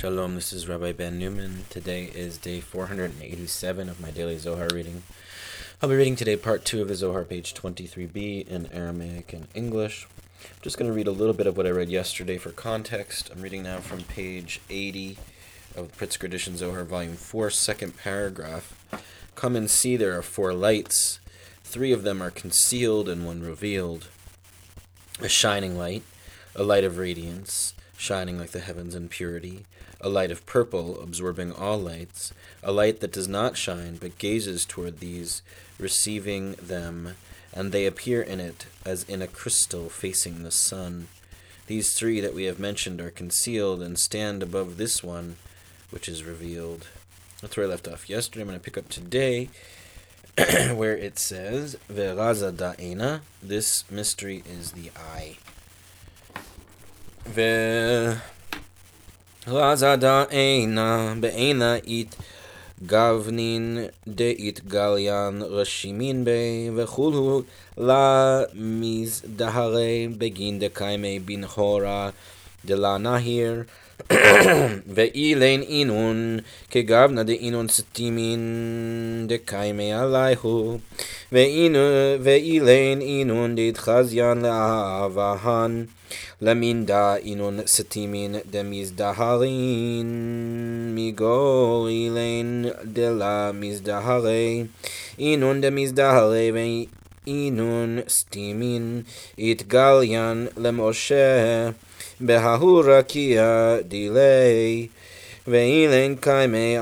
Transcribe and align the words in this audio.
Shalom, 0.00 0.34
this 0.34 0.54
is 0.54 0.66
Rabbi 0.66 0.92
Ben 0.92 1.18
Newman. 1.18 1.66
Today 1.68 2.04
is 2.04 2.38
day 2.38 2.60
487 2.60 3.86
of 3.90 4.00
my 4.00 4.10
daily 4.10 4.38
Zohar 4.38 4.68
reading. 4.72 5.02
I'll 5.82 5.90
be 5.90 5.94
reading 5.94 6.16
today 6.16 6.38
part 6.38 6.64
2 6.64 6.80
of 6.80 6.88
the 6.88 6.94
Zohar, 6.94 7.22
page 7.22 7.52
23b, 7.52 8.48
in 8.48 8.66
Aramaic 8.72 9.34
and 9.34 9.48
English. 9.52 10.08
I'm 10.42 10.62
just 10.62 10.78
going 10.78 10.90
to 10.90 10.96
read 10.96 11.06
a 11.06 11.10
little 11.10 11.34
bit 11.34 11.46
of 11.46 11.58
what 11.58 11.66
I 11.66 11.70
read 11.70 11.90
yesterday 11.90 12.38
for 12.38 12.50
context. 12.50 13.28
I'm 13.30 13.42
reading 13.42 13.62
now 13.62 13.80
from 13.80 14.00
page 14.04 14.62
80 14.70 15.18
of 15.76 15.94
Pritzker 15.98 16.24
Edition 16.24 16.56
Zohar, 16.56 16.84
volume 16.84 17.16
4, 17.16 17.50
second 17.50 17.98
paragraph. 17.98 18.82
Come 19.34 19.54
and 19.54 19.68
see 19.68 19.98
there 19.98 20.16
are 20.16 20.22
four 20.22 20.54
lights. 20.54 21.20
Three 21.62 21.92
of 21.92 22.04
them 22.04 22.22
are 22.22 22.30
concealed 22.30 23.06
and 23.06 23.26
one 23.26 23.42
revealed. 23.42 24.08
A 25.20 25.28
shining 25.28 25.76
light, 25.76 26.04
a 26.56 26.62
light 26.62 26.84
of 26.84 26.96
radiance, 26.96 27.74
shining 27.98 28.38
like 28.38 28.52
the 28.52 28.60
heavens 28.60 28.94
in 28.94 29.10
purity, 29.10 29.66
a 30.00 30.08
light 30.08 30.30
of 30.30 30.46
purple, 30.46 31.00
absorbing 31.00 31.52
all 31.52 31.78
lights, 31.78 32.32
a 32.62 32.72
light 32.72 33.00
that 33.00 33.12
does 33.12 33.28
not 33.28 33.56
shine, 33.56 33.96
but 33.96 34.18
gazes 34.18 34.64
toward 34.64 35.00
these, 35.00 35.42
receiving 35.78 36.52
them, 36.54 37.14
and 37.52 37.72
they 37.72 37.86
appear 37.86 38.22
in 38.22 38.40
it 38.40 38.66
as 38.84 39.04
in 39.04 39.22
a 39.22 39.26
crystal 39.26 39.88
facing 39.88 40.42
the 40.42 40.50
sun. 40.50 41.08
These 41.66 41.94
three 41.94 42.20
that 42.20 42.34
we 42.34 42.44
have 42.44 42.58
mentioned 42.58 43.00
are 43.00 43.10
concealed 43.10 43.82
and 43.82 43.98
stand 43.98 44.42
above 44.42 44.76
this 44.76 45.04
one, 45.04 45.36
which 45.90 46.08
is 46.08 46.24
revealed. 46.24 46.88
That's 47.40 47.56
where 47.56 47.66
I 47.66 47.68
left 47.68 47.88
off 47.88 48.10
yesterday. 48.10 48.42
I'm 48.42 48.48
going 48.48 48.58
to 48.58 48.64
pick 48.64 48.78
up 48.78 48.88
today, 48.88 49.48
where 50.74 50.96
it 50.96 51.18
says, 51.18 51.76
Veraza 51.90 52.52
da'ena. 52.52 53.20
This 53.42 53.90
mystery 53.90 54.42
is 54.48 54.72
the 54.72 54.90
eye. 54.96 55.36
ורזדה 59.48 60.24
עינה 60.30 61.14
בעינה 61.20 61.74
אית 61.74 62.16
גבנין 62.86 63.78
דאית 64.08 64.60
גליין 64.66 65.42
רשימין 65.42 66.24
בי 66.24 66.70
וכולו 66.76 67.42
למזדהרי 68.58 69.28
בגין 70.18 70.58
דקיימי 70.58 71.18
בנהורה 71.18 72.10
דלה 72.64 72.98
נהיר. 72.98 73.62
ואילן 74.94 75.62
אינון 75.62 76.38
כגבנה 76.70 77.22
דאינון 77.22 77.68
סתימין 77.68 78.40
דקיימי 79.28 79.92
עליהו 79.92 80.78
ואילן 82.22 83.00
אינון 83.00 83.54
דתחזיין 83.56 84.38
לאהבהן 84.38 85.84
lamin 86.40 86.86
da 86.86 87.18
inun 87.18 87.62
satimin 87.66 88.42
de 88.52 88.62
mis 88.62 88.90
da 88.90 89.12
harin 89.12 90.08
mi 90.94 91.12
go 91.12 91.86
ilen 91.88 92.72
de 92.94 93.10
la 93.10 93.52
mis 93.52 93.80
da 93.80 94.00
hare 94.00 94.68
inun 95.18 95.60
de 95.60 95.70
mis 95.70 95.92
da 95.92 96.12
hare 96.12 96.50
ve 96.52 96.88
inun 97.26 98.02
stimin 98.08 99.04
it 99.36 99.68
galyan 99.68 100.48
le 100.56 100.70
moshe 100.72 101.74
be 102.20 102.36
ve 105.46 105.62
ilen 105.82 106.18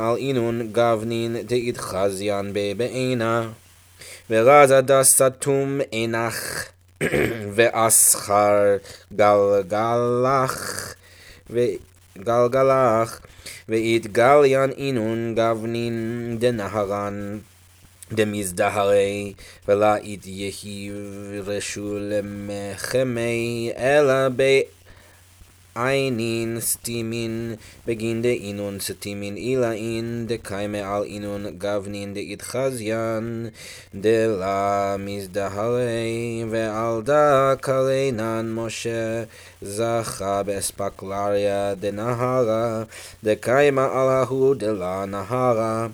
al 0.07 0.17
inun 0.19 0.73
gavnin 0.73 1.47
de 1.47 1.57
it 1.57 1.77
khazyan 1.77 2.53
be 2.53 2.75
ve 2.75 2.89
satum 5.05 5.81
ואסחר 7.55 8.77
גלגלח 9.13 10.95
וגלגלח 11.51 13.21
ויתגליין 13.69 14.71
אינון 14.71 15.35
גבנין 15.35 16.37
דנהרן 16.41 17.39
דמזדהרי 18.13 19.33
ולא 19.69 19.87
יתיהי 20.03 20.91
רשו 21.45 21.99
למחמי 22.01 23.73
אלא 23.77 24.29
ב... 24.37 24.61
עינין 25.87 26.57
סטימין 26.61 27.55
בגין 27.87 28.23
דה 28.23 28.29
אינון 28.29 28.69
דאינון 28.69 28.81
סתימין 28.81 29.37
אילאין 29.37 30.25
דקיימה 30.29 30.97
על 30.97 31.03
אינון 31.03 31.47
גבנין 31.59 32.15
דאיתחזיין 32.15 33.49
דלה 33.95 34.97
מזדהרי 34.99 36.45
ועל 36.51 37.03
דקלינן 37.05 38.53
משה 38.55 39.25
זכה 39.63 40.43
באספקלריה 40.43 41.75
דנהרה 41.75 42.83
דקיימה 43.25 43.85
על 43.85 44.09
ההוא 44.09 44.55
דלה 44.55 45.05
נהרה 45.07 45.87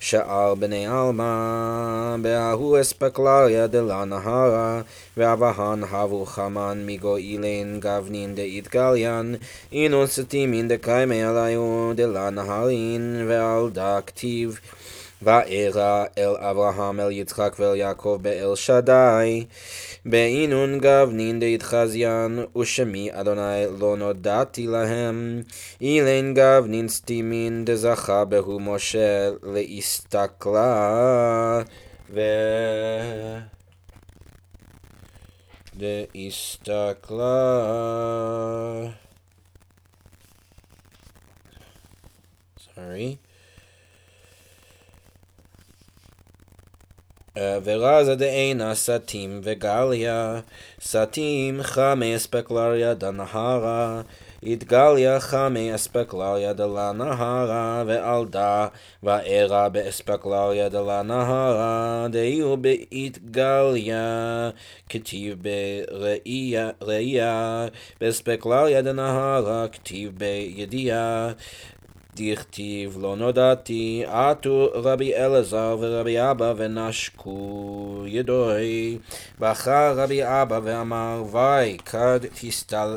שאל 0.00 0.54
בני 0.58 0.86
עלמא 0.86 2.16
בהוא 2.22 2.80
אספקלריה 2.80 3.66
דלה 3.66 4.04
נהרה 4.04 4.80
ואבהן 5.20 5.84
הבו 5.90 6.26
חמן 6.26 6.82
מגואילין 6.86 7.80
גבנין 7.80 8.34
דאיתגליין, 8.34 9.36
אינון 9.72 10.06
סתימין 10.06 10.68
דקיימי 10.68 11.24
עליו 11.24 11.92
דלה 11.94 12.30
נהרין, 12.30 13.24
ועל 13.28 13.70
דה 13.70 13.98
כתיב 14.06 14.60
וארא 15.22 16.04
אל 16.18 16.36
אברהם 16.36 17.00
אל 17.00 17.10
יצחק 17.10 17.56
ואל 17.58 17.76
יעקב 17.76 18.18
באל 18.22 18.56
שדי. 18.56 19.44
באינון 20.04 20.78
גבנין 20.78 21.40
דהתחזיין 21.40 22.44
ושמי 22.58 23.08
אדוני 23.12 23.64
לא 23.80 23.96
נודעתי 23.96 24.66
להם. 24.66 25.42
אילן 25.80 26.34
גבנין 26.34 26.88
סתימין 26.88 27.64
דזכה 27.64 28.24
בהו 28.24 28.60
משה 28.60 29.30
להסתכלה 29.42 30.82
ו... 32.10 32.20
דהסתכלה 35.79 37.51
sorry 42.57 43.15
ורזה 47.63 48.15
דאינה 48.15 48.75
סתים 48.75 49.41
וגליה, 49.43 50.39
סתים 50.81 51.63
חמי 51.63 52.15
אספקלריה 52.15 52.93
דנהרה, 52.93 54.01
התגליה 54.42 55.20
חמי 55.20 55.74
אספקלריה 55.74 56.52
דלנהרה, 56.52 57.84
ועלדה 57.86 58.66
וארה 59.02 59.68
באספקלריה 59.68 60.68
דלנהרה, 60.68 62.06
דהיו 62.10 62.56
בהתגליה, 62.56 64.50
כתיב 64.88 65.38
בראייה, 65.90 67.66
באספקלריה 68.00 68.82
דנהרה, 68.82 69.68
כתיב 69.68 70.12
בידיעה. 70.18 71.32
דכתיב 72.16 72.98
לא 73.00 73.16
נודעתי, 73.16 74.04
עטו 74.06 74.68
רבי 74.74 75.14
אלעזר 75.14 75.76
ורבי 75.80 76.30
אבא 76.30 76.52
ונשקו 76.56 78.04
ידוי. 78.06 78.98
בכה 79.38 79.92
רבי 79.96 80.20
אבא 80.24 80.60
ואמר, 80.64 81.22
וי, 81.32 81.78
כד 81.84 82.20
תסתל... 82.40 82.96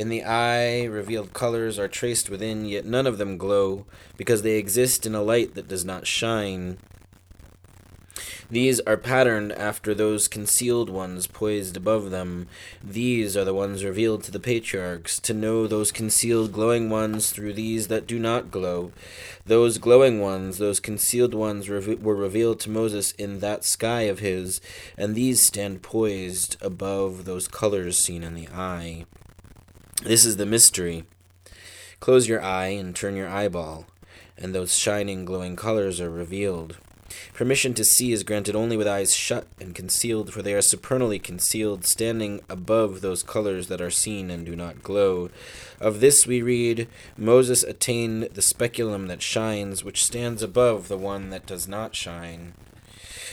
In 0.00 0.08
the 0.08 0.24
eye, 0.24 0.84
revealed 0.84 1.34
colors 1.34 1.78
are 1.78 1.86
traced 1.86 2.30
within, 2.30 2.64
yet 2.64 2.86
none 2.86 3.06
of 3.06 3.18
them 3.18 3.36
glow, 3.36 3.84
because 4.16 4.40
they 4.40 4.56
exist 4.56 5.04
in 5.04 5.14
a 5.14 5.20
light 5.20 5.54
that 5.56 5.68
does 5.68 5.84
not 5.84 6.06
shine. 6.06 6.78
These 8.50 8.80
are 8.80 8.96
patterned 8.96 9.52
after 9.52 9.94
those 9.94 10.26
concealed 10.26 10.88
ones 10.88 11.26
poised 11.26 11.76
above 11.76 12.10
them. 12.10 12.48
These 12.82 13.36
are 13.36 13.44
the 13.44 13.52
ones 13.52 13.84
revealed 13.84 14.24
to 14.24 14.30
the 14.30 14.40
patriarchs, 14.40 15.20
to 15.20 15.34
know 15.34 15.66
those 15.66 15.92
concealed 15.92 16.50
glowing 16.50 16.88
ones 16.88 17.30
through 17.30 17.52
these 17.52 17.88
that 17.88 18.06
do 18.06 18.18
not 18.18 18.50
glow. 18.50 18.92
Those 19.44 19.76
glowing 19.76 20.18
ones, 20.18 20.56
those 20.56 20.80
concealed 20.80 21.34
ones, 21.34 21.68
were 21.68 21.78
revealed 21.78 22.58
to 22.60 22.70
Moses 22.70 23.12
in 23.18 23.40
that 23.40 23.66
sky 23.66 24.04
of 24.04 24.20
his, 24.20 24.62
and 24.96 25.14
these 25.14 25.46
stand 25.46 25.82
poised 25.82 26.56
above 26.62 27.26
those 27.26 27.46
colors 27.48 27.98
seen 27.98 28.24
in 28.24 28.32
the 28.32 28.48
eye. 28.48 29.04
This 30.02 30.24
is 30.24 30.38
the 30.38 30.46
mystery. 30.46 31.04
Close 32.00 32.26
your 32.26 32.40
eye 32.40 32.68
and 32.68 32.96
turn 32.96 33.16
your 33.16 33.28
eyeball, 33.28 33.84
and 34.38 34.54
those 34.54 34.74
shining, 34.74 35.26
glowing 35.26 35.56
colors 35.56 36.00
are 36.00 36.08
revealed. 36.08 36.78
Permission 37.34 37.74
to 37.74 37.84
see 37.84 38.10
is 38.10 38.22
granted 38.22 38.56
only 38.56 38.78
with 38.78 38.86
eyes 38.86 39.14
shut 39.14 39.46
and 39.60 39.74
concealed, 39.74 40.32
for 40.32 40.40
they 40.40 40.54
are 40.54 40.62
supernally 40.62 41.18
concealed, 41.18 41.84
standing 41.84 42.40
above 42.48 43.02
those 43.02 43.22
colors 43.22 43.68
that 43.68 43.82
are 43.82 43.90
seen 43.90 44.30
and 44.30 44.46
do 44.46 44.56
not 44.56 44.82
glow. 44.82 45.28
Of 45.78 46.00
this 46.00 46.26
we 46.26 46.40
read 46.40 46.88
Moses 47.18 47.62
attained 47.62 48.30
the 48.32 48.40
speculum 48.40 49.06
that 49.08 49.20
shines, 49.20 49.84
which 49.84 50.02
stands 50.02 50.42
above 50.42 50.88
the 50.88 50.96
one 50.96 51.28
that 51.28 51.44
does 51.44 51.68
not 51.68 51.94
shine. 51.94 52.54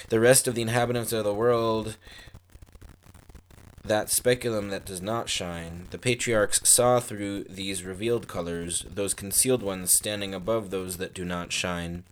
The 0.10 0.20
rest 0.20 0.48
of 0.48 0.56
the 0.56 0.62
inhabitants 0.62 1.14
of 1.14 1.24
the 1.24 1.34
world 1.34 1.96
that 3.88 4.10
speculum 4.10 4.70
that 4.70 4.86
does 4.86 5.02
not 5.02 5.30
shine. 5.30 5.88
The 5.92 5.98
patriarchs 5.98 6.68
saw 6.70 7.00
through 7.00 7.46
these 7.46 7.84
revealed 7.84 8.28
colors, 8.28 8.86
those 8.94 9.14
concealed 9.14 9.64
ones 9.64 9.94
standing 9.94 10.34
above 10.34 10.70
those 10.70 10.98
that 10.98 11.14
do 11.14 11.26
not 11.26 11.52
shine. 11.52 12.04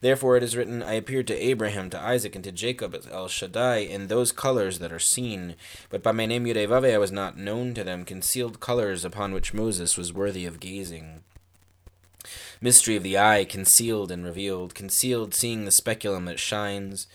Therefore 0.00 0.36
it 0.36 0.42
is 0.42 0.56
written, 0.56 0.82
I 0.82 0.94
appeared 0.94 1.26
to 1.28 1.34
Abraham, 1.34 1.90
to 1.90 2.00
Isaac, 2.00 2.34
and 2.34 2.44
to 2.44 2.52
Jacob 2.52 2.94
as 2.94 3.06
El 3.08 3.28
Shaddai 3.28 3.78
in 3.78 4.06
those 4.06 4.32
colors 4.32 4.78
that 4.78 4.92
are 4.92 4.98
seen. 4.98 5.56
But 5.90 6.02
by 6.02 6.12
my 6.12 6.26
name 6.26 6.44
Yudevave 6.44 6.94
I 6.94 6.98
was 6.98 7.12
not 7.12 7.36
known 7.36 7.74
to 7.74 7.84
them, 7.84 8.04
concealed 8.04 8.60
colors 8.60 9.04
upon 9.04 9.32
which 9.32 9.54
Moses 9.54 9.96
was 9.96 10.12
worthy 10.12 10.46
of 10.46 10.60
gazing. 10.60 11.22
Mystery 12.60 12.96
of 12.96 13.02
the 13.02 13.18
eye, 13.18 13.44
concealed 13.44 14.10
and 14.10 14.24
revealed, 14.24 14.74
concealed, 14.74 15.34
seeing 15.34 15.64
the 15.64 15.70
speculum 15.70 16.24
that 16.24 16.38
shines, 16.38 17.06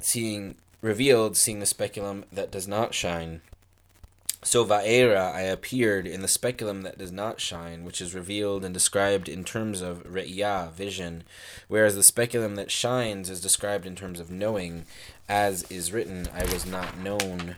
seeing 0.00 0.56
revealed, 0.84 1.34
seeing 1.34 1.60
the 1.60 1.66
speculum 1.66 2.26
that 2.30 2.50
does 2.50 2.68
not 2.68 2.92
shine. 2.92 3.40
So 4.42 4.66
Vaera 4.66 5.32
I 5.34 5.40
appeared 5.40 6.06
in 6.06 6.20
the 6.20 6.28
speculum 6.28 6.82
that 6.82 6.98
does 6.98 7.10
not 7.10 7.40
shine, 7.40 7.84
which 7.84 8.02
is 8.02 8.14
revealed 8.14 8.62
and 8.62 8.74
described 8.74 9.26
in 9.26 9.44
terms 9.44 9.80
of 9.80 10.04
re'iyah, 10.04 10.72
vision, 10.72 11.24
whereas 11.68 11.94
the 11.94 12.02
speculum 12.02 12.56
that 12.56 12.70
shines 12.70 13.30
is 13.30 13.40
described 13.40 13.86
in 13.86 13.96
terms 13.96 14.20
of 14.20 14.30
knowing, 14.30 14.84
as 15.26 15.62
is 15.70 15.90
written, 15.90 16.28
I 16.34 16.44
was 16.52 16.66
not 16.66 16.98
known. 16.98 17.56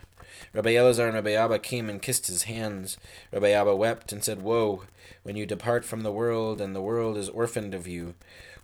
Rabbi 0.53 0.69
Elazar 0.69 1.07
and 1.07 1.15
Rabbi 1.15 1.33
Abba 1.33 1.59
came 1.59 1.89
and 1.89 2.01
kissed 2.01 2.27
his 2.27 2.43
hands. 2.43 2.97
Rabbi 3.33 3.49
Abba 3.49 3.75
wept 3.75 4.13
and 4.13 4.23
said, 4.23 4.41
Woe, 4.41 4.83
when 5.23 5.35
you 5.35 5.45
depart 5.45 5.83
from 5.83 6.03
the 6.03 6.13
world 6.13 6.61
and 6.61 6.73
the 6.73 6.81
world 6.81 7.17
is 7.17 7.27
orphaned 7.27 7.73
of 7.73 7.87
you, 7.87 8.13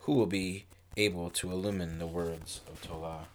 who 0.01 0.13
will 0.13 0.25
be 0.25 0.63
able 0.95 1.29
to 1.31 1.51
illumine 1.51 1.99
the 1.99 2.07
words 2.07 2.61
of 2.71 2.81
Torah? 2.81 3.27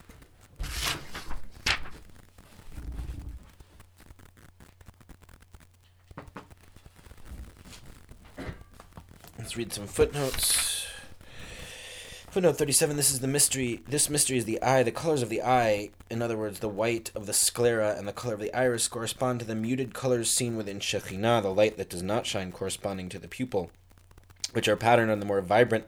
Let's 9.49 9.57
read 9.57 9.73
some 9.73 9.87
footnotes. 9.87 10.87
Footnote 12.31 12.59
37 12.59 12.97
This 12.97 13.11
is 13.11 13.21
the 13.21 13.27
mystery. 13.27 13.81
This 13.89 14.11
mystery 14.11 14.37
is 14.37 14.45
the 14.45 14.61
eye. 14.61 14.83
The 14.83 14.93
colors 14.93 15.23
of 15.23 15.31
the 15.31 15.41
eye, 15.41 15.89
in 16.11 16.21
other 16.21 16.37
words, 16.37 16.59
the 16.61 16.69
white 16.69 17.11
of 17.15 17.25
the 17.25 17.33
sclera 17.33 17.97
and 17.97 18.07
the 18.07 18.13
color 18.13 18.35
of 18.35 18.41
the 18.41 18.53
iris, 18.53 18.89
correspond 18.89 19.41
to 19.41 19.47
the 19.47 19.55
muted 19.55 19.95
colors 19.95 20.31
seen 20.31 20.59
within 20.59 20.81
Shekhinah, 20.81 21.41
the 21.41 21.49
light 21.49 21.79
that 21.79 21.89
does 21.89 22.03
not 22.03 22.27
shine, 22.27 22.53
corresponding 22.53 23.09
to 23.09 23.19
the 23.19 23.27
pupil, 23.27 23.71
which 24.53 24.69
are 24.69 24.77
patterned 24.77 25.11
on 25.11 25.19
the 25.19 25.25
more 25.25 25.41
vibrant, 25.41 25.87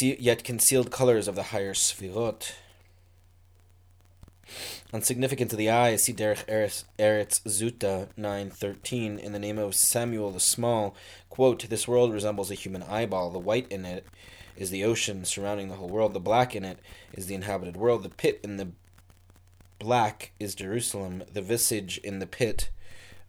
yet 0.00 0.42
concealed 0.42 0.90
colors 0.90 1.28
of 1.28 1.34
the 1.34 1.42
higher 1.42 1.74
Sfirot. 1.74 2.52
On 4.92 5.02
significance 5.02 5.52
of 5.52 5.58
the 5.58 5.68
eye, 5.68 5.96
see 5.96 6.12
Derech 6.12 6.46
Eretz 6.46 7.40
Zuta 7.42 8.06
9.13, 8.16 9.18
in 9.18 9.32
the 9.32 9.38
name 9.40 9.58
of 9.58 9.74
Samuel 9.74 10.30
the 10.30 10.38
Small, 10.38 10.94
quote, 11.28 11.68
This 11.68 11.88
world 11.88 12.12
resembles 12.12 12.52
a 12.52 12.54
human 12.54 12.84
eyeball. 12.84 13.30
The 13.30 13.40
white 13.40 13.66
in 13.68 13.84
it 13.84 14.06
is 14.56 14.70
the 14.70 14.84
ocean 14.84 15.24
surrounding 15.24 15.68
the 15.68 15.74
whole 15.74 15.88
world. 15.88 16.14
The 16.14 16.20
black 16.20 16.54
in 16.54 16.64
it 16.64 16.78
is 17.12 17.26
the 17.26 17.34
inhabited 17.34 17.76
world. 17.76 18.04
The 18.04 18.10
pit 18.10 18.40
in 18.44 18.58
the 18.58 18.68
black 19.80 20.30
is 20.38 20.54
Jerusalem. 20.54 21.24
The 21.32 21.42
visage 21.42 21.98
in 21.98 22.20
the 22.20 22.26
pit, 22.26 22.70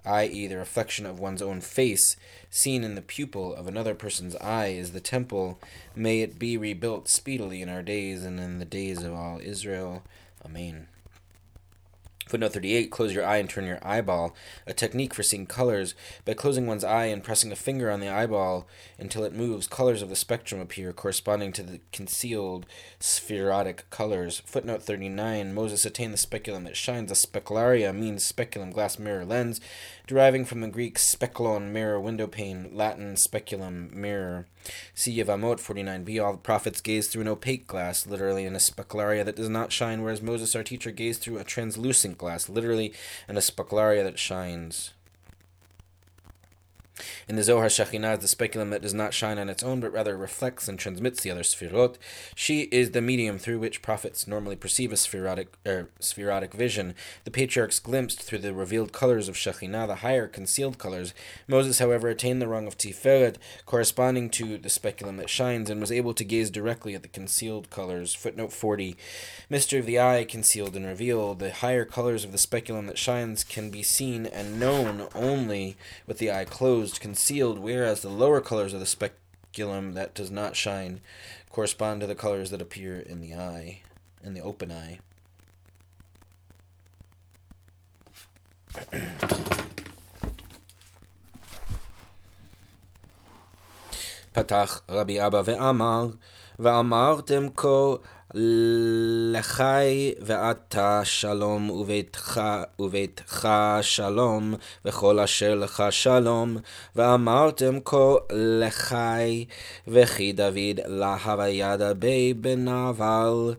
i.e., 0.06 0.46
the 0.46 0.58
reflection 0.58 1.08
of 1.08 1.20
one's 1.20 1.42
own 1.42 1.62
face, 1.62 2.18
seen 2.52 2.84
in 2.84 2.94
the 2.94 3.02
pupil 3.02 3.56
of 3.56 3.68
another 3.68 3.96
person's 3.96 4.36
eye, 4.36 4.68
is 4.68 4.92
the 4.92 5.02
temple. 5.02 5.60
May 5.96 6.22
it 6.22 6.38
be 6.38 6.56
rebuilt 6.56 7.10
speedily 7.10 7.64
in 7.64 7.70
our 7.70 7.82
days 7.82 8.24
and 8.24 8.40
in 8.40 8.60
the 8.60 8.66
days 8.66 9.02
of 9.02 9.12
all 9.12 9.40
Israel. 9.42 10.04
Amen. 10.46 10.88
Footnote 12.28 12.54
38 12.54 12.92
Close 12.92 13.14
your 13.14 13.26
eye 13.26 13.38
and 13.38 13.50
turn 13.50 13.66
your 13.66 13.80
eyeball. 13.82 14.36
A 14.66 14.74
technique 14.74 15.14
for 15.14 15.24
seeing 15.24 15.46
colors. 15.46 15.96
By 16.26 16.34
closing 16.34 16.68
one's 16.68 16.84
eye 16.84 17.06
and 17.06 17.24
pressing 17.24 17.54
a 17.54 17.56
finger 17.56 17.90
on 17.90 18.02
the 18.02 18.10
eyeball 18.10 18.68
until 19.00 19.24
it 19.24 19.34
moves, 19.34 19.66
colors 19.66 20.02
of 20.02 20.10
the 20.10 20.16
spectrum 20.16 20.60
appear, 20.60 20.92
corresponding 20.92 21.54
to 21.54 21.64
the 21.64 21.80
concealed 21.94 22.66
sefirotic 23.00 23.90
colors. 23.90 24.42
Footnote 24.46 24.84
39 24.84 25.54
Moses 25.54 25.86
attained 25.86 26.14
the 26.14 26.18
speculum 26.18 26.66
that 26.66 26.76
shines. 26.76 27.12
Aspaklarya 27.12 27.96
means 27.96 28.26
speculum, 28.26 28.72
glass 28.72 29.00
mirror 29.00 29.24
lens, 29.24 29.62
deriving 30.08 30.46
from 30.46 30.62
the 30.62 30.70
Greek 30.70 30.98
speculon, 30.98 31.72
mirror, 31.72 32.00
window 32.00 32.28
pane, 32.28 32.70
Latin 32.74 33.18
speculum, 33.18 33.92
mirror. 33.94 34.48
See 34.96 35.18
Yevamot 35.18 35.60
49b. 35.60 36.24
All 36.24 36.32
the 36.32 36.38
prophets 36.38 36.80
gaze 36.80 37.08
through 37.10 37.24
an 37.24 37.28
opaque 37.28 37.68
glass, 37.68 38.08
literally 38.08 38.46
in 38.46 38.56
a 38.56 38.60
specularia 38.60 39.26
that 39.26 39.36
does 39.36 39.50
not 39.50 39.74
shine, 39.74 40.02
whereas 40.02 40.22
Moses, 40.22 40.56
our 40.56 40.64
teacher, 40.64 40.92
gazed 40.92 41.22
through 41.22 41.38
a 41.38 41.44
translucent 41.44 42.18
glass, 42.18 42.48
literally 42.48 42.94
in 43.28 43.38
a 43.38 43.42
specularia 43.42 44.04
that 44.04 44.18
shines. 44.18 44.94
In 47.28 47.36
the 47.36 47.44
Zohar, 47.44 47.68
Shekhinah 47.68 48.16
is 48.16 48.20
the 48.20 48.28
speculum 48.28 48.70
that 48.70 48.82
does 48.82 48.94
not 48.94 49.14
shine 49.14 49.38
on 49.38 49.50
its 49.50 49.64
own, 49.64 49.80
but 49.80 49.92
rather 49.92 50.18
reflects 50.18 50.68
and 50.68 50.80
transmits 50.80 51.22
the 51.22 51.32
other 51.32 51.44
sefirot. 51.44 51.96
She 52.36 52.64
is 52.64 52.92
the 52.92 53.02
medium 53.02 53.38
through 53.38 53.60
which 53.60 53.82
prophets 53.82 54.28
normally 54.28 54.56
perceive 54.56 54.92
a 54.92 54.96
sefirotic, 54.96 55.48
er, 55.66 55.90
sefirotic 56.00 56.54
vision. 56.54 56.96
The 57.24 57.32
patriarchs 57.32 57.80
glimpsed 57.80 58.22
through 58.22 58.40
the 58.40 58.54
revealed 58.54 58.94
colors 58.94 59.28
of 59.28 59.36
Shekhinah, 59.36 59.88
the 59.88 59.96
higher 59.96 60.28
concealed 60.28 60.78
colors. 60.78 61.14
Moses, 61.48 61.80
however, 61.80 62.10
attained 62.10 62.42
the 62.42 62.48
rung 62.48 62.68
of 62.68 62.78
Tiferet, 62.78 63.36
corresponding 63.66 64.30
to 64.32 64.58
the 64.58 64.70
speculum 64.70 65.18
that 65.18 65.30
shines, 65.30 65.70
and 65.70 65.82
was 65.82 65.92
able 65.92 66.14
to 66.14 66.24
gaze 66.24 66.50
directly 66.50 66.96
at 66.96 67.02
the 67.02 67.08
concealed 67.08 67.70
colors. 67.70 68.14
Footnote 68.14 68.54
40. 68.54 68.96
Mystery 69.50 69.80
of 69.80 69.86
the 69.86 70.00
eye, 70.00 70.26
concealed 70.28 70.76
and 70.76 70.86
revealed. 70.86 71.40
The 71.40 71.52
higher 71.52 71.86
colors 71.86 72.24
of 72.24 72.32
the 72.32 72.38
speculum 72.38 72.88
that 72.88 72.98
shines 72.98 73.44
can 73.44 73.70
be 73.70 73.84
seen 73.84 74.26
and 74.26 74.60
known 74.60 75.08
only 75.14 75.78
with 76.06 76.18
the 76.18 76.32
eye 76.32 76.46
closed, 76.46 76.87
concealed, 76.94 77.60
whereas 77.60 78.02
the 78.02 78.10
lower 78.10 78.42
colors 78.42 78.74
of 78.74 78.80
the 78.80 78.86
speculum 78.86 79.94
that 79.94 80.14
does 80.14 80.32
not 80.32 80.56
shine 80.56 81.02
correspond 81.50 82.02
to 82.02 82.08
the 82.08 82.16
colors 82.16 82.52
that 82.52 82.62
appear 82.62 83.00
in 83.00 83.20
the 83.22 83.34
eye, 83.34 83.82
in 84.24 84.34
the 84.34 84.42
open 84.42 84.72
eye. 84.72 85.00
Patach 94.34 94.82
Rabbi 94.88 95.16
Abba 95.16 95.44
ve'amar, 95.44 96.18
ve'amartem 96.60 97.56
ko 97.56 98.02
לחי 98.40 100.14
ואתה 100.22 101.02
שלום 101.04 101.70
וביתך, 101.70 102.42
וביתך 102.80 103.50
שלום 103.82 104.56
וכל 104.86 105.20
אשר 105.20 105.56
לך 105.56 105.84
שלום. 105.90 106.58
ואמרתם 106.96 107.80
כה 107.86 108.14
לחי 108.34 109.46
וכי 109.88 110.34
דוד 110.34 110.80
להוויה 110.86 111.78
דבי 111.78 112.34
בנבל. 112.34 113.54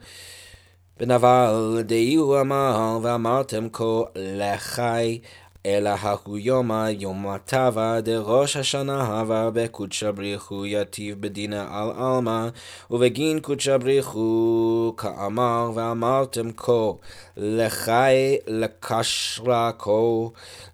בנבל 1.01 1.83
די 1.85 2.15
הוא 2.15 2.41
אמר 2.41 2.99
ואמרתם 3.03 3.69
כה 3.73 4.01
לחי 4.17 5.19
אלא 5.67 5.91
ההוא 6.01 6.39
יומא 6.39 6.89
יום 6.99 7.29
הטבע 7.29 8.01
דראש 8.01 8.57
השנה 8.57 9.07
הווה 9.07 9.51
בקודשא 9.53 10.11
בריחו 10.11 10.67
יטיב 10.67 11.21
בדינא 11.21 11.65
על 11.71 11.91
עלמא 11.97 12.49
ובגין 12.91 13.41
קודשא 13.41 13.77
בריחו 13.77 14.95
כאמר 14.97 15.71
ואמרתם 15.75 16.53
כה 16.53 16.91
לחי 17.37 18.37
לקשרה 18.47 19.71
כה 19.79 19.91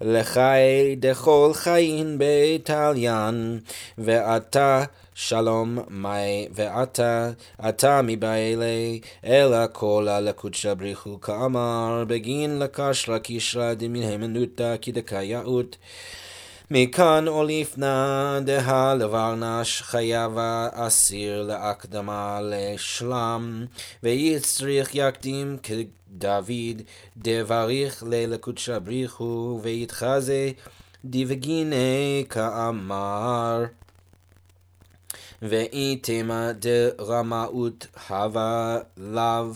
לחי 0.01 0.97
דכל 0.97 1.51
חיין 1.55 2.19
בתליין 2.19 3.61
ועתה 3.99 4.85
שלום 5.17 5.79
מאי 5.89 6.49
ועתה 6.51 7.31
עתה 7.59 8.01
מבעילי 8.03 9.01
אלא 9.25 9.67
כל 9.73 10.09
הלקודשא 10.11 10.75
בריחו 10.75 11.21
כאמר 11.21 12.05
בגין 12.09 12.59
לקשרה 12.59 13.19
קישרה 13.19 13.75
דמנהמנותא 13.75 14.75
כדקאיות 14.83 15.77
מכאן 16.71 17.29
אוליפנא 17.29 18.41
דהה 18.41 18.95
לברנש 18.95 19.83
חייב 19.83 20.33
האסיר 20.39 21.43
להקדמה 21.43 22.41
לשלם. 22.43 23.65
ויצריך 24.03 24.91
יקדים 24.95 25.57
כדוד 25.63 26.83
דבריך 27.17 28.05
ללקודשא 28.07 28.79
בריחו 28.79 29.61
ויתחזה 29.63 30.51
דבגיני 31.05 32.25
כאמר 32.29 33.65
ואיתמה 35.43 36.53
דרמאות 36.53 37.87
הווה 38.09 38.79
לאו 38.97 39.53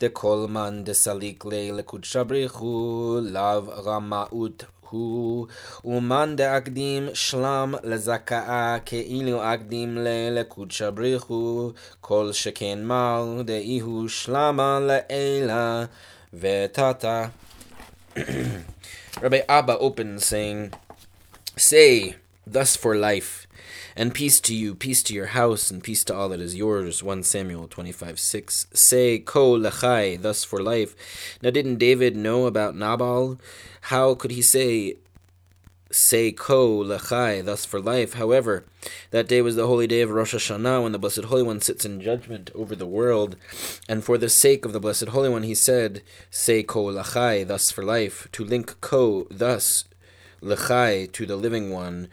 דכל 0.00 0.46
מן 0.48 0.80
דסליק 0.84 1.44
לי 1.44 1.72
לקודשא 1.72 2.22
בריחו 2.22 3.18
לאו 3.22 3.62
רמאות 3.84 4.64
הוא. 4.90 5.46
ומן 5.84 6.34
דאקדים 6.36 7.08
שלם 7.14 7.74
לזכאה 7.82 8.76
כאילו 8.86 9.54
אקדים 9.54 9.98
ללקודשא 9.98 10.90
בריחו 10.90 11.70
כל 12.00 12.32
שכן 12.32 12.84
מל 12.84 13.42
דאיהו 13.44 14.08
שלמה 14.08 14.80
לאלה 14.80 15.84
ותתה. 16.34 17.26
Rabbi 19.20 19.40
Abba 19.48 19.78
opens 19.78 20.24
saying, 20.24 20.72
Say, 21.56 22.14
thus 22.52 22.76
for 22.76 22.96
life, 22.96 23.46
and 23.98 24.14
peace 24.14 24.40
to 24.40 24.54
you, 24.54 24.74
peace 24.74 25.02
to 25.02 25.14
your 25.14 25.26
house, 25.26 25.70
and 25.70 25.82
peace 25.82 26.04
to 26.04 26.14
all 26.14 26.28
that 26.28 26.40
is 26.40 26.54
yours. 26.54 27.02
1 27.02 27.24
Samuel 27.24 27.66
25 27.66 28.18
6. 28.18 28.66
Say, 28.72 29.18
Ko 29.18 29.58
lechai, 29.58 30.20
thus 30.20 30.44
for 30.44 30.62
life. 30.62 30.94
Now, 31.42 31.50
didn't 31.50 31.78
David 31.78 32.16
know 32.16 32.46
about 32.46 32.76
Nabal? 32.76 33.40
How 33.82 34.14
could 34.14 34.30
he 34.30 34.40
say, 34.42 34.96
Say, 35.90 36.32
Ko 36.32 36.84
lechai, 36.84 37.44
thus 37.44 37.64
for 37.64 37.80
life? 37.80 38.14
However, 38.14 38.64
that 39.10 39.26
day 39.26 39.42
was 39.42 39.56
the 39.56 39.66
holy 39.66 39.86
day 39.86 40.02
of 40.02 40.10
Rosh 40.10 40.34
Hashanah, 40.34 40.82
when 40.82 40.92
the 40.92 40.98
Blessed 40.98 41.24
Holy 41.24 41.42
One 41.42 41.60
sits 41.60 41.84
in 41.84 42.00
judgment 42.00 42.50
over 42.54 42.76
the 42.76 42.86
world. 42.86 43.36
And 43.88 44.04
for 44.04 44.16
the 44.16 44.28
sake 44.28 44.64
of 44.64 44.72
the 44.72 44.80
Blessed 44.80 45.08
Holy 45.08 45.28
One, 45.28 45.42
he 45.42 45.54
said, 45.54 46.02
Say, 46.30 46.62
Ko 46.62 46.84
lechai, 46.84 47.46
thus 47.46 47.72
for 47.72 47.82
life. 47.82 48.28
To 48.32 48.44
link 48.44 48.80
Ko, 48.80 49.26
thus, 49.30 49.84
lechai, 50.40 51.10
to 51.10 51.26
the 51.26 51.36
living 51.36 51.70
one 51.70 52.08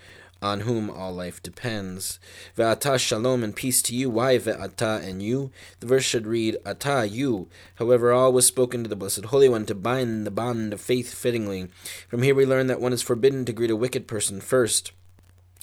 on 0.46 0.62
whom 0.62 0.92
all 0.92 1.12
life 1.12 1.42
depends. 1.42 2.20
Ve'ata 2.56 3.00
shalom 3.00 3.44
and 3.44 3.56
peace 3.56 3.82
to 3.82 3.96
you. 3.96 4.10
Why 4.10 4.38
ve'ata 4.38 5.04
and 5.04 5.22
you? 5.22 5.52
The 5.80 5.88
verse 5.88 6.04
should 6.04 6.28
read 6.28 6.58
ata 6.64 7.08
you. 7.08 7.48
However, 7.76 8.12
all 8.12 8.32
was 8.32 8.46
spoken 8.46 8.84
to 8.84 8.90
the 8.90 8.96
Blessed 8.96 9.26
Holy 9.26 9.50
One 9.50 9.66
to 9.66 9.74
bind 9.74 10.26
the 10.26 10.32
bond 10.32 10.72
of 10.72 10.80
faith 10.80 11.14
fittingly. 11.14 11.70
From 12.08 12.22
here 12.22 12.36
we 12.36 12.46
learn 12.46 12.68
that 12.68 12.80
one 12.80 12.94
is 12.94 13.02
forbidden 13.02 13.44
to 13.46 13.54
greet 13.54 13.72
a 13.72 13.76
wicked 13.76 14.08
person 14.08 14.40
first. 14.40 14.92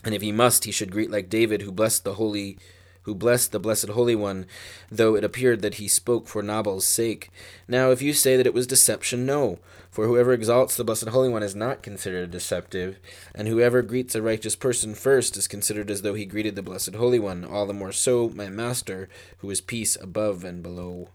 And 0.05 0.15
if 0.15 0.23
he 0.23 0.33
must, 0.33 0.65
he 0.65 0.73
should 0.73 0.91
greet 0.91 1.13
like 1.13 1.31
David, 1.31 1.63
who 1.63 1.71
blessed 1.71 2.03
the 2.03 2.15
holy 2.15 2.59
who 3.03 3.15
blessed 3.15 3.53
the 3.53 3.59
Blessed 3.59 3.89
Holy 3.89 4.15
One, 4.15 4.47
though 4.91 5.15
it 5.15 5.25
appeared 5.25 5.63
that 5.63 5.75
he 5.75 5.89
spoke 5.89 6.29
for 6.29 6.43
Nabal's 6.43 6.93
sake. 6.93 7.31
Now, 7.67 7.91
if 7.91 8.03
you 8.03 8.13
say 8.13 8.37
that 8.37 8.47
it 8.47 8.55
was 8.55 8.67
deception, 8.67 9.27
no. 9.27 9.59
For 9.91 10.07
whoever 10.07 10.33
exalts 10.33 10.77
the 10.77 10.85
Blessed 10.85 11.09
Holy 11.09 11.29
One 11.29 11.43
is 11.43 11.55
not 11.55 11.83
considered 11.83 12.31
deceptive, 12.31 12.99
and 13.35 13.47
whoever 13.49 13.83
greets 13.83 14.15
a 14.15 14.23
righteous 14.23 14.57
person 14.57 14.95
first 14.95 15.37
is 15.37 15.47
considered 15.47 15.91
as 15.91 16.03
though 16.03 16.15
he 16.15 16.25
greeted 16.25 16.57
the 16.57 16.63
Blessed 16.63 16.95
Holy 16.95 17.19
One, 17.19 17.45
all 17.45 17.67
the 17.67 17.75
more 17.75 17.93
so, 17.93 18.31
my 18.31 18.49
Master, 18.49 19.09
who 19.39 19.51
is 19.51 19.61
peace 19.61 19.97
above 20.01 20.45
and 20.45 20.63
below. 20.63 21.09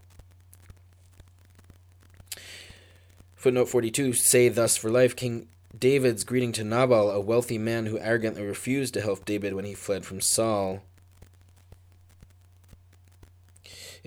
Footnote 3.34 3.68
42 3.68 4.12
Say 4.12 4.48
thus 4.48 4.76
for 4.76 4.90
life, 4.90 5.16
King 5.16 5.48
David's 5.76 6.24
greeting 6.24 6.52
to 6.52 6.64
Nabal, 6.64 7.10
a 7.10 7.20
wealthy 7.20 7.58
man 7.58 7.86
who 7.86 7.98
arrogantly 7.98 8.42
refused 8.42 8.94
to 8.94 9.00
help 9.00 9.24
David 9.24 9.54
when 9.54 9.64
he 9.64 9.74
fled 9.74 10.04
from 10.04 10.20
Saul. 10.20 10.82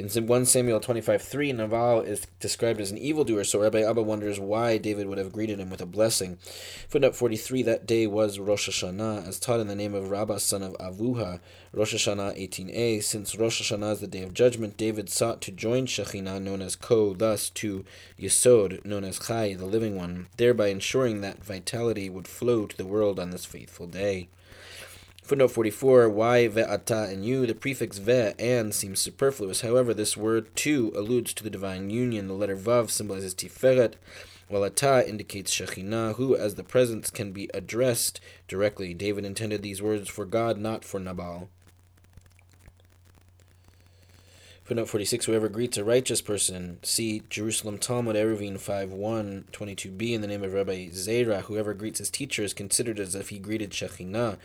In 0.01 0.25
1 0.25 0.45
Samuel 0.47 0.79
25 0.79 1.21
3, 1.21 1.53
Nabal 1.53 2.01
is 2.01 2.25
described 2.39 2.81
as 2.81 2.89
an 2.89 2.97
evildoer, 2.97 3.43
so 3.43 3.61
Rabbi 3.61 3.83
Abba 3.87 4.01
wonders 4.01 4.39
why 4.39 4.79
David 4.79 5.05
would 5.05 5.19
have 5.19 5.31
greeted 5.31 5.59
him 5.59 5.69
with 5.69 5.79
a 5.79 5.85
blessing. 5.85 6.39
Footnote 6.89 7.15
43 7.15 7.61
That 7.61 7.85
day 7.85 8.07
was 8.07 8.39
Rosh 8.39 8.67
Hashanah, 8.67 9.27
as 9.27 9.39
taught 9.39 9.59
in 9.59 9.67
the 9.67 9.75
name 9.75 9.93
of 9.93 10.09
Rabbah, 10.09 10.39
son 10.39 10.63
of 10.63 10.73
Avuha, 10.79 11.39
Rosh 11.71 11.93
Hashanah 11.93 12.35
18a. 12.35 13.03
Since 13.03 13.35
Rosh 13.35 13.61
Hashanah 13.61 13.91
is 13.91 13.99
the 13.99 14.07
day 14.07 14.23
of 14.23 14.33
judgment, 14.33 14.75
David 14.75 15.07
sought 15.07 15.39
to 15.41 15.51
join 15.51 15.85
Shekhinah, 15.85 16.41
known 16.41 16.63
as 16.63 16.75
Ko, 16.75 17.13
thus 17.13 17.51
to 17.51 17.85
Yesod, 18.19 18.83
known 18.83 19.03
as 19.03 19.19
Chai, 19.19 19.53
the 19.53 19.65
living 19.65 19.95
one, 19.95 20.29
thereby 20.37 20.69
ensuring 20.69 21.21
that 21.21 21.43
vitality 21.43 22.09
would 22.09 22.27
flow 22.27 22.65
to 22.65 22.75
the 22.75 22.87
world 22.87 23.19
on 23.19 23.29
this 23.29 23.45
faithful 23.45 23.85
day. 23.85 24.29
Footnote 25.21 25.51
44, 25.51 26.09
why 26.09 26.47
ve'ata 26.47 27.09
and 27.11 27.23
you, 27.25 27.45
the 27.45 27.53
prefix 27.53 27.99
ve 27.99 28.33
and 28.39 28.73
seems 28.73 28.99
superfluous. 28.99 29.61
However, 29.61 29.93
this 29.93 30.17
word 30.17 30.53
too 30.55 30.91
alludes 30.95 31.33
to 31.35 31.43
the 31.43 31.49
divine 31.49 31.89
union. 31.89 32.27
The 32.27 32.33
letter 32.33 32.57
vav 32.57 32.89
symbolizes 32.89 33.35
tiferet, 33.35 33.93
while 34.49 34.65
ata 34.65 35.07
indicates 35.07 35.53
Shekhinah, 35.53 36.15
who, 36.15 36.35
as 36.35 36.55
the 36.55 36.63
presence, 36.63 37.09
can 37.09 37.31
be 37.31 37.49
addressed 37.53 38.19
directly. 38.47 38.93
David 38.93 39.23
intended 39.23 39.61
these 39.61 39.81
words 39.81 40.09
for 40.09 40.25
God, 40.25 40.57
not 40.57 40.83
for 40.83 40.99
Nabal. 40.99 41.49
Footnote 44.63 44.89
46 44.89 45.25
Whoever 45.25 45.49
greets 45.49 45.77
a 45.77 45.83
righteous 45.83 46.21
person, 46.21 46.79
see 46.81 47.23
Jerusalem 47.29 47.77
Talmud 47.77 48.15
Eruvin 48.15 48.59
5 48.59 48.91
1 48.91 49.45
22b 49.51 50.13
in 50.13 50.21
the 50.21 50.27
name 50.27 50.43
of 50.43 50.53
Rabbi 50.53 50.87
Zera. 50.89 51.43
Whoever 51.43 51.73
greets 51.73 51.99
his 51.99 52.09
teacher 52.09 52.43
is 52.43 52.53
considered 52.53 52.99
as 52.99 53.13
if 53.13 53.29
he 53.29 53.39
greeted 53.39 53.71
Shekhinah. 53.71 54.37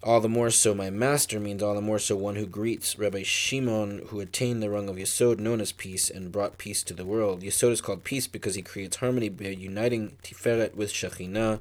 All 0.00 0.20
the 0.20 0.28
more 0.28 0.50
so, 0.50 0.74
my 0.74 0.90
master 0.90 1.40
means 1.40 1.60
all 1.60 1.74
the 1.74 1.80
more 1.80 1.98
so 1.98 2.14
one 2.14 2.36
who 2.36 2.46
greets 2.46 2.96
Rabbi 2.98 3.24
Shimon, 3.24 4.02
who 4.08 4.20
attained 4.20 4.62
the 4.62 4.70
rung 4.70 4.88
of 4.88 4.94
Yesod, 4.94 5.40
known 5.40 5.60
as 5.60 5.72
peace, 5.72 6.08
and 6.08 6.30
brought 6.30 6.56
peace 6.56 6.84
to 6.84 6.94
the 6.94 7.04
world. 7.04 7.42
Yesod 7.42 7.72
is 7.72 7.80
called 7.80 8.04
peace 8.04 8.28
because 8.28 8.54
he 8.54 8.62
creates 8.62 8.98
harmony 8.98 9.28
by 9.28 9.46
uniting 9.46 10.16
Tiferet 10.22 10.76
with 10.76 10.92
Shekhinah. 10.92 11.60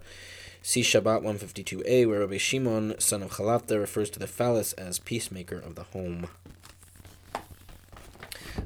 See 0.61 0.81
Shabbat 0.81 1.23
152a, 1.23 2.07
where 2.07 2.19
Rabbi 2.19 2.37
Shimon, 2.37 2.99
son 2.99 3.23
of 3.23 3.31
Chalafta, 3.31 3.79
refers 3.79 4.11
to 4.11 4.19
the 4.19 4.27
phallus 4.27 4.73
as 4.73 4.99
peacemaker 4.99 5.57
of 5.57 5.73
the 5.73 5.83
home. 5.83 6.27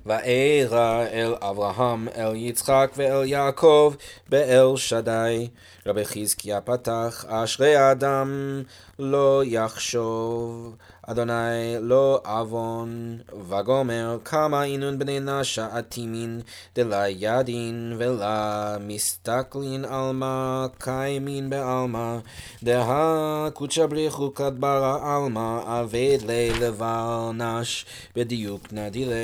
וארא 0.05 1.05
אל 1.11 1.33
אברהם, 1.41 2.07
אל 2.15 2.35
יצחק 2.35 2.91
ואל 2.95 3.25
יעקב, 3.25 3.93
באל 4.29 4.77
שדי. 4.77 5.49
רבי 5.85 6.05
חזקיה 6.05 6.61
פתח, 6.61 7.25
אשרי 7.27 7.75
האדם 7.75 8.61
לא 8.99 9.41
יחשוב, 9.45 10.75
אדוני 11.07 11.75
לא 11.79 12.21
עוון, 12.25 13.17
וגומר 13.49 14.17
כמה 14.25 14.63
אינון 14.63 14.99
בני 14.99 15.19
נשה 15.19 15.67
עתימין, 15.77 16.41
דלה 16.75 17.09
ידין 17.09 17.93
ולה 17.97 18.77
מסתכלין 18.79 19.85
עלמא, 19.85 20.65
קיימין 20.77 21.49
בעלמא, 21.49 22.17
דה 22.63 23.49
קודשא 23.53 23.85
בריחו 23.85 24.33
כדברה 24.33 25.15
עלמא, 25.15 25.59
אבד 25.81 26.17
לי 26.27 26.49
לבל 26.59 27.31
נש, 27.33 27.85
בדיוק 28.15 28.67
נדילי, 28.71 29.19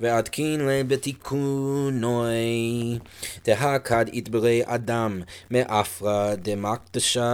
ועדקין 0.00 0.66
לי 0.66 0.84
בתיקונוי, 0.84 2.28
דה 3.44 3.78
כד 3.78 4.04
יתברי 4.12 4.62
אדם, 4.64 5.22
מאפרה 5.50 6.34
דמקדשה 6.36 7.30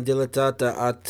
דלתתא 0.00 0.88
את 0.88 1.08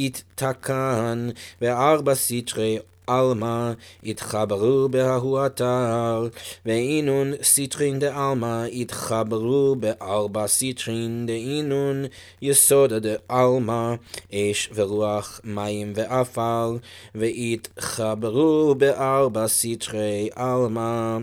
יתקן, 0.00 1.28
וארבע 1.60 2.14
סטרי 2.14 2.78
עלמא 3.06 3.72
יתחברו 4.02 4.88
בהוא 4.88 5.46
אתר, 5.46 6.28
ואינון 6.66 7.32
סטרין 7.42 7.98
דעלמא 7.98 8.64
יתחברו 8.70 9.76
בארבע 9.80 10.46
סטרין 10.46 11.26
דאינון 11.26 12.04
יסודה 12.42 12.98
דעלמא, 12.98 13.94
אש 14.34 14.70
ורוח 14.74 15.40
מים 15.44 15.92
ועפר, 15.94 16.76
ויתחברו 17.14 18.74
בארבע 18.78 19.46
סטרי 19.48 20.28
עלמא. 20.36 21.18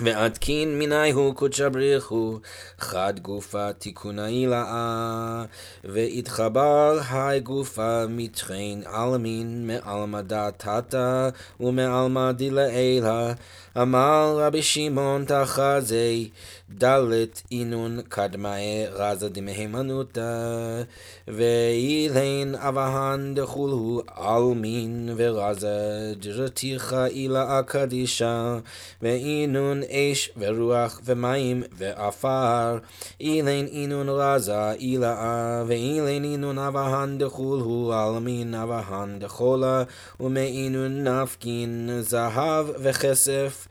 ועדכין 0.00 0.78
מנייהו 0.78 1.34
קודשא 1.34 1.68
בריחו, 1.68 2.38
חד 2.78 3.20
גופה 3.22 3.72
תיקונה 3.72 4.24
הילאה, 4.24 5.44
והתחבר 5.84 6.98
היי 7.10 7.40
גופה 7.40 8.04
מתחין 8.08 8.82
עלמין 8.86 9.66
מעלמא 9.66 10.20
דתתא 10.20 11.28
ומעלמא 11.60 12.32
דלעילה, 12.32 13.32
אמר 13.80 14.36
רבי 14.40 14.62
שמעון 14.62 15.24
תחזי, 15.24 16.30
דלת 16.70 17.42
אינון 17.52 18.00
קדמאי 18.08 18.86
רזה 18.92 19.28
דמהימנותא, 19.28 20.82
ואילן 21.28 22.54
אבהן 22.54 23.34
דכולהו 23.34 24.02
עלמין 24.16 25.14
ורזה 25.16 26.12
דרתיך 26.20 26.96
אילאה 27.10 27.62
קדישה, 27.62 28.58
ואינון 29.02 29.82
ואש 29.82 30.30
ורוח 30.36 31.00
ומים 31.04 31.62
ועפר, 31.72 32.78
אילן 33.20 33.66
אינון 33.66 34.08
רזה 34.08 34.72
אילאה, 34.72 35.62
ואילן 35.66 36.24
אינון 36.24 36.58
אבהן 36.58 37.18
דחול 37.18 37.60
הוא 37.60 37.94
עלמין 37.94 38.54
אבהן 38.54 39.18
דחולה, 39.18 39.82
ומאינון 40.20 41.08
נפקין 41.08 41.90
זהב 42.00 42.66
וכסף. 42.82 43.68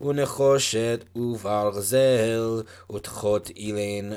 ונחושת 0.00 1.04
וברזל, 1.16 2.62
ותחות 2.92 3.50
אילן 3.56 4.10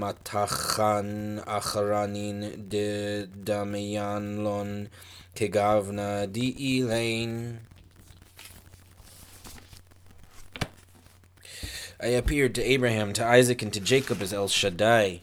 מתחן 0.00 1.36
אחרנין 1.44 2.42
דדמיין 2.68 4.36
לון 4.38 4.84
כגבנה 5.34 6.26
דאילן. 6.26 7.54
I 12.00 12.08
appeared 12.08 12.54
to 12.56 12.62
Abraham, 12.62 13.14
to 13.14 13.24
Isaac, 13.24 13.62
and 13.62 13.72
to 13.72 13.80
Jacob 13.80 14.20
as 14.20 14.32
El 14.32 14.48
Shaddai. 14.48 15.20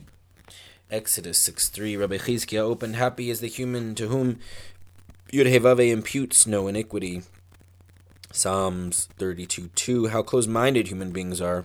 Exodus 0.89 1.43
6 1.43 1.69
3. 1.69 1.95
Rabbi 1.95 2.17
Chizkiah 2.17 2.59
opened, 2.59 2.95
Happy 2.95 3.29
is 3.29 3.39
the 3.39 3.47
human 3.47 3.93
to 3.95 4.07
whom 4.07 4.39
Yudhevave 5.31 5.91
imputes 5.91 6.47
no 6.47 6.67
iniquity. 6.67 7.21
Psalms 8.36 9.08
32 9.18 9.70
2. 9.74 10.06
How 10.08 10.20
close 10.20 10.46
minded 10.46 10.88
human 10.88 11.10
beings 11.10 11.40
are 11.40 11.64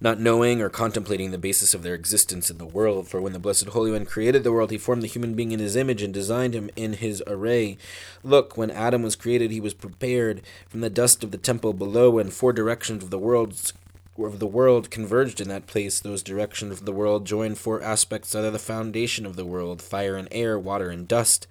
not 0.00 0.18
knowing 0.18 0.62
or 0.62 0.70
contemplating 0.70 1.30
the 1.30 1.36
basis 1.36 1.74
of 1.74 1.82
their 1.82 1.94
existence 1.94 2.50
in 2.50 2.56
the 2.56 2.64
world. 2.64 3.06
For 3.06 3.20
when 3.20 3.34
the 3.34 3.38
Blessed 3.38 3.66
Holy 3.66 3.92
One 3.92 4.06
created 4.06 4.44
the 4.44 4.52
world, 4.52 4.70
he 4.70 4.78
formed 4.78 5.02
the 5.02 5.08
human 5.08 5.34
being 5.34 5.52
in 5.52 5.60
his 5.60 5.76
image 5.76 6.02
and 6.02 6.12
designed 6.12 6.54
him 6.54 6.70
in 6.74 6.94
his 6.94 7.22
array. 7.26 7.76
Look, 8.22 8.56
when 8.56 8.70
Adam 8.70 9.02
was 9.02 9.14
created, 9.14 9.50
he 9.50 9.60
was 9.60 9.74
prepared 9.74 10.40
from 10.68 10.80
the 10.80 10.88
dust 10.88 11.22
of 11.22 11.32
the 11.32 11.38
temple 11.38 11.74
below, 11.74 12.18
and 12.18 12.32
four 12.32 12.54
directions 12.54 13.04
of 13.04 13.10
the 13.10 13.18
world's 13.18 13.74
of 14.16 14.38
the 14.38 14.46
world 14.46 14.90
converged 14.90 15.40
in 15.40 15.48
that 15.48 15.66
place. 15.66 16.00
Those 16.00 16.22
directions 16.22 16.72
of 16.72 16.86
the 16.86 16.92
world 16.92 17.26
join 17.26 17.56
four 17.56 17.82
aspects 17.82 18.32
that 18.32 18.44
are 18.44 18.50
the 18.50 18.58
foundation 18.58 19.26
of 19.26 19.36
the 19.36 19.44
world 19.44 19.82
fire 19.82 20.16
and 20.16 20.28
air, 20.30 20.58
water 20.58 20.88
and 20.88 21.06
dust 21.06 21.46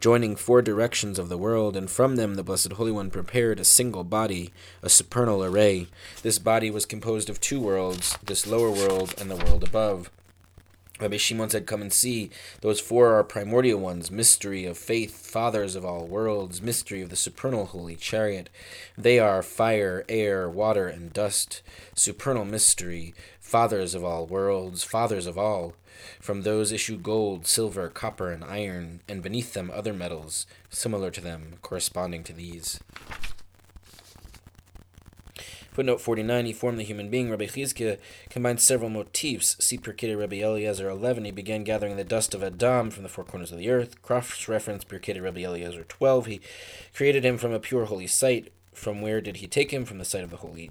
joining 0.00 0.34
four 0.34 0.62
directions 0.62 1.18
of 1.18 1.28
the 1.28 1.36
world, 1.36 1.76
and 1.76 1.90
from 1.90 2.16
them 2.16 2.36
the 2.36 2.42
Blessed 2.42 2.72
Holy 2.72 2.90
One 2.90 3.10
prepared 3.10 3.60
a 3.60 3.64
single 3.64 4.02
body, 4.02 4.50
a 4.82 4.88
supernal 4.88 5.44
array. 5.44 5.88
This 6.22 6.38
body 6.38 6.70
was 6.70 6.86
composed 6.86 7.28
of 7.28 7.38
two 7.38 7.60
worlds, 7.60 8.16
this 8.24 8.46
lower 8.46 8.70
world 8.70 9.14
and 9.18 9.30
the 9.30 9.36
world 9.36 9.62
above. 9.62 10.10
Rabbi 11.00 11.16
Shimon 11.16 11.48
said, 11.48 11.66
Come 11.66 11.80
and 11.80 11.92
see. 11.92 12.30
Those 12.60 12.78
four 12.78 13.14
are 13.14 13.24
primordial 13.24 13.80
ones 13.80 14.10
mystery 14.10 14.66
of 14.66 14.76
faith, 14.76 15.26
fathers 15.26 15.74
of 15.74 15.84
all 15.84 16.06
worlds, 16.06 16.60
mystery 16.60 17.00
of 17.00 17.08
the 17.08 17.16
supernal 17.16 17.66
holy 17.66 17.96
chariot. 17.96 18.50
They 18.98 19.18
are 19.18 19.42
fire, 19.42 20.04
air, 20.08 20.48
water, 20.48 20.88
and 20.88 21.12
dust, 21.12 21.62
supernal 21.94 22.44
mystery, 22.44 23.14
fathers 23.40 23.94
of 23.94 24.04
all 24.04 24.26
worlds, 24.26 24.84
fathers 24.84 25.26
of 25.26 25.38
all. 25.38 25.74
From 26.20 26.42
those 26.42 26.70
issue 26.70 26.98
gold, 26.98 27.46
silver, 27.46 27.88
copper, 27.88 28.30
and 28.30 28.44
iron, 28.44 29.00
and 29.08 29.22
beneath 29.22 29.54
them 29.54 29.70
other 29.72 29.92
metals, 29.92 30.46
similar 30.68 31.10
to 31.10 31.20
them, 31.20 31.54
corresponding 31.62 32.24
to 32.24 32.32
these. 32.32 32.78
Footnote 35.70 36.00
49, 36.00 36.46
he 36.46 36.52
formed 36.52 36.78
the 36.78 36.84
human 36.84 37.10
being. 37.10 37.30
Rabbi 37.30 37.46
Chizkiah 37.46 37.98
combined 38.28 38.60
several 38.60 38.90
motifs. 38.90 39.56
See 39.64 39.78
Pirkei 39.78 40.18
Rabbi 40.18 40.36
Eliezer 40.36 40.88
11, 40.88 41.24
he 41.24 41.30
began 41.30 41.62
gathering 41.62 41.96
the 41.96 42.04
dust 42.04 42.34
of 42.34 42.42
Adam 42.42 42.90
from 42.90 43.02
the 43.04 43.08
four 43.08 43.24
corners 43.24 43.52
of 43.52 43.58
the 43.58 43.70
earth. 43.70 44.02
Cross 44.02 44.48
reference 44.48 44.84
Pirkei 44.84 45.22
Rabbi 45.22 45.42
Eliezer 45.42 45.84
12, 45.84 46.26
he 46.26 46.40
created 46.94 47.24
him 47.24 47.38
from 47.38 47.52
a 47.52 47.60
pure 47.60 47.84
holy 47.84 48.06
site. 48.06 48.52
From 48.72 49.00
where 49.00 49.20
did 49.20 49.36
he 49.36 49.46
take 49.46 49.72
him? 49.72 49.84
From 49.84 49.98
the 49.98 50.04
site 50.04 50.24
of 50.24 50.30
the 50.30 50.38
holy 50.38 50.70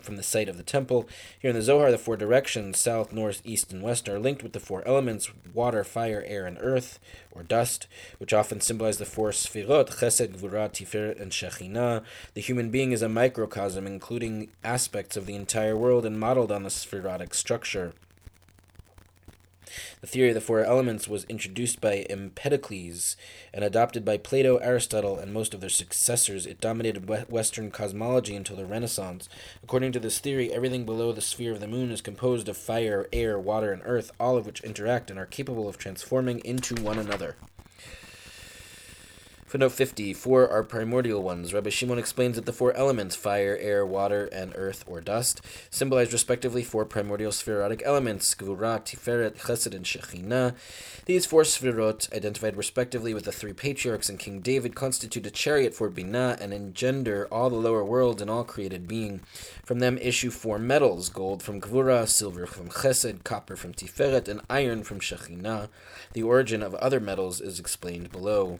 from 0.00 0.16
the 0.16 0.22
site 0.22 0.48
of 0.48 0.56
the 0.56 0.62
temple. 0.62 1.08
Here 1.38 1.50
in 1.50 1.56
the 1.56 1.62
Zohar, 1.62 1.90
the 1.90 1.98
four 1.98 2.16
directions, 2.16 2.78
south, 2.78 3.12
north, 3.12 3.40
east, 3.44 3.72
and 3.72 3.82
west, 3.82 4.08
are 4.08 4.18
linked 4.18 4.42
with 4.42 4.52
the 4.52 4.60
four 4.60 4.86
elements 4.86 5.30
water, 5.52 5.84
fire, 5.84 6.24
air, 6.26 6.46
and 6.46 6.58
earth, 6.60 6.98
or 7.32 7.42
dust, 7.42 7.86
which 8.18 8.32
often 8.32 8.60
symbolize 8.60 8.98
the 8.98 9.04
four 9.04 9.30
sfirot, 9.30 9.88
chesed, 9.88 10.36
gvura, 10.36 10.70
tiferet, 10.70 11.20
and 11.20 11.32
shekhinah. 11.32 12.04
The 12.34 12.40
human 12.40 12.70
being 12.70 12.92
is 12.92 13.02
a 13.02 13.08
microcosm, 13.08 13.86
including 13.86 14.50
aspects 14.62 15.16
of 15.16 15.26
the 15.26 15.34
entire 15.34 15.76
world 15.76 16.04
and 16.04 16.18
modeled 16.18 16.52
on 16.52 16.62
the 16.62 16.70
sefirotic 16.70 17.34
structure. 17.34 17.92
The 20.00 20.06
theory 20.06 20.28
of 20.28 20.34
the 20.34 20.40
four 20.40 20.64
elements 20.64 21.08
was 21.08 21.24
introduced 21.24 21.80
by 21.80 22.06
Empedocles 22.08 23.16
and 23.52 23.64
adopted 23.64 24.04
by 24.04 24.16
Plato, 24.16 24.56
Aristotle, 24.56 25.18
and 25.18 25.32
most 25.32 25.54
of 25.54 25.60
their 25.60 25.70
successors. 25.70 26.46
It 26.46 26.60
dominated 26.60 27.08
Western 27.30 27.70
cosmology 27.70 28.34
until 28.36 28.56
the 28.56 28.66
Renaissance. 28.66 29.28
According 29.62 29.92
to 29.92 30.00
this 30.00 30.18
theory, 30.18 30.52
everything 30.52 30.84
below 30.84 31.12
the 31.12 31.20
sphere 31.20 31.52
of 31.52 31.60
the 31.60 31.68
moon 31.68 31.90
is 31.90 32.00
composed 32.00 32.48
of 32.48 32.56
fire, 32.56 33.06
air, 33.12 33.38
water, 33.38 33.72
and 33.72 33.82
earth, 33.84 34.10
all 34.18 34.36
of 34.36 34.46
which 34.46 34.62
interact 34.62 35.10
and 35.10 35.18
are 35.18 35.26
capable 35.26 35.68
of 35.68 35.78
transforming 35.78 36.40
into 36.40 36.74
one 36.82 36.98
another. 36.98 37.36
Footnote 39.48 39.72
50. 39.72 40.12
Four 40.12 40.46
are 40.50 40.62
primordial 40.62 41.22
ones. 41.22 41.54
Rabbi 41.54 41.70
Shimon 41.70 41.98
explains 41.98 42.36
that 42.36 42.44
the 42.44 42.52
four 42.52 42.74
elements, 42.74 43.16
fire, 43.16 43.56
air, 43.58 43.86
water, 43.86 44.26
and 44.26 44.52
earth 44.54 44.84
or 44.86 45.00
dust, 45.00 45.40
symbolize 45.70 46.12
respectively 46.12 46.62
four 46.62 46.84
primordial 46.84 47.32
sefirotic 47.32 47.80
elements, 47.82 48.34
Gvura, 48.34 48.84
Tiferet, 48.84 49.38
Chesed, 49.38 49.74
and 49.74 49.86
Shekhinah. 49.86 50.54
These 51.06 51.24
four 51.24 51.44
sefirot, 51.44 52.12
identified 52.12 52.58
respectively 52.58 53.14
with 53.14 53.24
the 53.24 53.32
three 53.32 53.54
patriarchs 53.54 54.10
and 54.10 54.18
King 54.18 54.40
David, 54.40 54.74
constitute 54.74 55.24
a 55.24 55.30
chariot 55.30 55.72
for 55.72 55.90
Binah 55.90 56.38
and 56.38 56.52
engender 56.52 57.26
all 57.32 57.48
the 57.48 57.56
lower 57.56 57.82
worlds 57.82 58.20
and 58.20 58.30
all 58.30 58.44
created 58.44 58.86
being. 58.86 59.20
From 59.64 59.78
them 59.78 59.96
issue 59.96 60.30
four 60.30 60.58
metals, 60.58 61.08
gold 61.08 61.42
from 61.42 61.62
Gvura, 61.62 62.06
silver 62.06 62.44
from 62.44 62.68
Chesed, 62.68 63.24
copper 63.24 63.56
from 63.56 63.72
Tiferet, 63.72 64.28
and 64.28 64.42
iron 64.50 64.82
from 64.82 65.00
Shekhinah. 65.00 65.70
The 66.12 66.22
origin 66.22 66.62
of 66.62 66.74
other 66.74 67.00
metals 67.00 67.40
is 67.40 67.58
explained 67.58 68.12
below. 68.12 68.58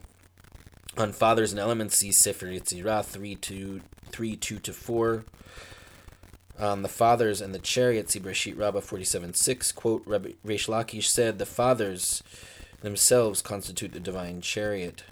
On 0.99 1.13
Fathers 1.13 1.51
and 1.51 1.59
Elements, 1.61 1.95
see 1.95 2.11
Sefer 2.11 2.47
Yetzirah 2.47 3.05
3 3.05 3.35
2, 3.35 3.79
3, 4.11 4.35
2 4.35 4.59
to 4.59 4.73
4. 4.73 5.23
On 6.59 6.81
the 6.81 6.89
fathers 6.89 7.39
and 7.39 7.55
the 7.55 7.59
chariot, 7.59 8.11
see 8.11 8.19
Breshit 8.19 8.59
Rabbah 8.59 8.81
47 8.81 9.33
6. 9.33 9.71
Quote, 9.71 10.03
Rabbi 10.05 10.31
Reish 10.45 10.67
Lakish 10.67 11.05
said, 11.05 11.39
The 11.39 11.45
fathers 11.45 12.21
themselves 12.81 13.41
constitute 13.41 13.93
the 13.93 14.01
divine 14.01 14.41
chariot. 14.41 15.05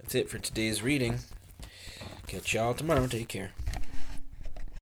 That's 0.00 0.14
it 0.14 0.30
for 0.30 0.38
today's 0.38 0.84
reading. 0.84 1.18
Catch 2.28 2.54
y'all 2.54 2.74
tomorrow. 2.74 3.08
Take 3.08 3.26
care. 3.26 3.50